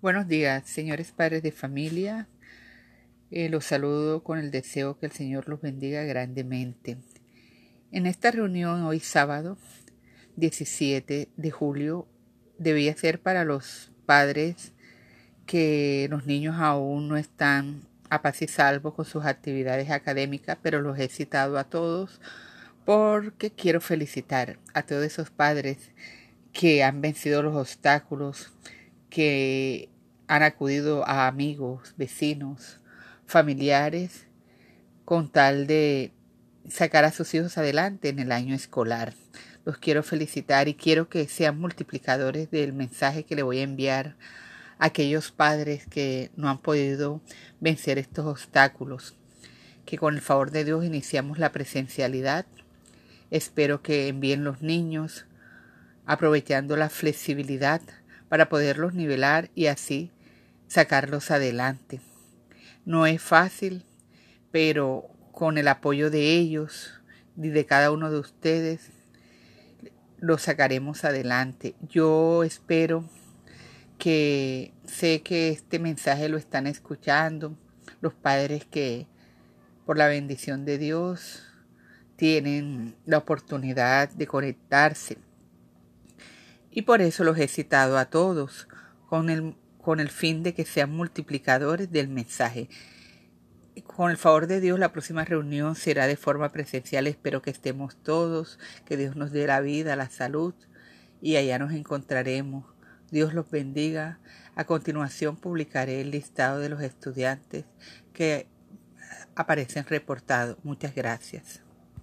Buenos 0.00 0.28
días, 0.28 0.64
señores 0.64 1.10
padres 1.10 1.42
de 1.42 1.50
familia. 1.50 2.28
Eh, 3.32 3.48
los 3.48 3.64
saludo 3.64 4.22
con 4.22 4.38
el 4.38 4.52
deseo 4.52 4.96
que 4.96 5.06
el 5.06 5.12
Señor 5.12 5.48
los 5.48 5.60
bendiga 5.60 6.04
grandemente. 6.04 6.98
En 7.90 8.06
esta 8.06 8.30
reunión 8.30 8.84
hoy 8.84 9.00
sábado 9.00 9.58
17 10.36 11.30
de 11.36 11.50
julio 11.50 12.06
debía 12.58 12.96
ser 12.96 13.20
para 13.20 13.44
los 13.44 13.90
padres 14.06 14.72
que 15.46 16.06
los 16.10 16.26
niños 16.26 16.54
aún 16.60 17.08
no 17.08 17.16
están 17.16 17.82
a 18.08 18.22
paz 18.22 18.40
y 18.42 18.46
salvo 18.46 18.94
con 18.94 19.04
sus 19.04 19.24
actividades 19.24 19.90
académicas, 19.90 20.58
pero 20.62 20.80
los 20.80 20.96
he 21.00 21.08
citado 21.08 21.58
a 21.58 21.64
todos 21.64 22.20
porque 22.84 23.50
quiero 23.50 23.80
felicitar 23.80 24.60
a 24.74 24.82
todos 24.82 25.04
esos 25.04 25.30
padres 25.30 25.90
que 26.52 26.84
han 26.84 27.00
vencido 27.00 27.42
los 27.42 27.56
obstáculos, 27.56 28.52
que 29.10 29.88
han 30.26 30.42
acudido 30.42 31.06
a 31.06 31.26
amigos, 31.26 31.94
vecinos, 31.96 32.80
familiares, 33.26 34.26
con 35.04 35.30
tal 35.30 35.66
de 35.66 36.12
sacar 36.68 37.04
a 37.04 37.12
sus 37.12 37.32
hijos 37.34 37.56
adelante 37.56 38.10
en 38.10 38.18
el 38.18 38.30
año 38.32 38.54
escolar. 38.54 39.14
Los 39.64 39.78
quiero 39.78 40.02
felicitar 40.02 40.68
y 40.68 40.74
quiero 40.74 41.08
que 41.08 41.26
sean 41.28 41.58
multiplicadores 41.58 42.50
del 42.50 42.72
mensaje 42.72 43.24
que 43.24 43.36
le 43.36 43.42
voy 43.42 43.58
a 43.58 43.62
enviar 43.62 44.16
a 44.78 44.86
aquellos 44.86 45.30
padres 45.30 45.86
que 45.86 46.30
no 46.36 46.48
han 46.48 46.58
podido 46.58 47.20
vencer 47.60 47.98
estos 47.98 48.26
obstáculos. 48.26 49.16
Que 49.84 49.96
con 49.96 50.14
el 50.14 50.20
favor 50.20 50.50
de 50.50 50.64
Dios 50.64 50.84
iniciamos 50.84 51.38
la 51.38 51.52
presencialidad. 51.52 52.44
Espero 53.30 53.82
que 53.82 54.08
envíen 54.08 54.44
los 54.44 54.62
niños 54.62 55.26
aprovechando 56.06 56.76
la 56.76 56.88
flexibilidad 56.88 57.80
para 58.28 58.48
poderlos 58.48 58.94
nivelar 58.94 59.50
y 59.54 59.66
así 59.66 60.10
sacarlos 60.66 61.30
adelante. 61.30 62.00
No 62.84 63.06
es 63.06 63.20
fácil, 63.20 63.84
pero 64.50 65.08
con 65.32 65.58
el 65.58 65.68
apoyo 65.68 66.10
de 66.10 66.36
ellos 66.36 67.00
y 67.36 67.48
de 67.48 67.66
cada 67.66 67.90
uno 67.90 68.10
de 68.10 68.18
ustedes, 68.18 68.90
los 70.18 70.42
sacaremos 70.42 71.04
adelante. 71.04 71.74
Yo 71.88 72.42
espero 72.44 73.08
que 73.98 74.72
sé 74.84 75.22
que 75.22 75.50
este 75.50 75.78
mensaje 75.78 76.28
lo 76.28 76.36
están 76.36 76.66
escuchando, 76.66 77.56
los 78.00 78.14
padres 78.14 78.64
que 78.64 79.06
por 79.86 79.96
la 79.96 80.08
bendición 80.08 80.64
de 80.64 80.78
Dios 80.78 81.44
tienen 82.16 82.96
la 83.06 83.18
oportunidad 83.18 84.08
de 84.10 84.26
conectarse. 84.26 85.18
Y 86.70 86.82
por 86.82 87.00
eso 87.02 87.24
los 87.24 87.38
he 87.38 87.48
citado 87.48 87.98
a 87.98 88.06
todos 88.06 88.68
con 89.08 89.30
el 89.30 89.54
con 89.88 90.00
el 90.00 90.10
fin 90.10 90.42
de 90.42 90.52
que 90.52 90.66
sean 90.66 90.90
multiplicadores 90.90 91.90
del 91.90 92.08
mensaje. 92.08 92.68
Con 93.86 94.10
el 94.10 94.18
favor 94.18 94.46
de 94.46 94.60
Dios, 94.60 94.78
la 94.78 94.92
próxima 94.92 95.24
reunión 95.24 95.76
será 95.76 96.06
de 96.06 96.16
forma 96.16 96.50
presencial. 96.52 97.06
Espero 97.06 97.40
que 97.40 97.48
estemos 97.48 97.96
todos, 98.02 98.58
que 98.84 98.98
Dios 98.98 99.16
nos 99.16 99.32
dé 99.32 99.46
la 99.46 99.62
vida, 99.62 99.96
la 99.96 100.10
salud 100.10 100.52
y 101.22 101.36
allá 101.36 101.58
nos 101.58 101.72
encontraremos. 101.72 102.66
Dios 103.10 103.32
los 103.32 103.50
bendiga. 103.50 104.18
A 104.56 104.64
continuación 104.64 105.36
publicaré 105.36 106.02
el 106.02 106.10
listado 106.10 106.58
de 106.58 106.68
los 106.68 106.82
estudiantes 106.82 107.64
que 108.12 108.46
aparecen 109.36 109.86
reportados. 109.86 110.58
Muchas 110.64 110.94
gracias. 110.94 111.62